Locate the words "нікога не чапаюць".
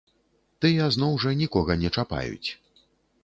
1.43-2.49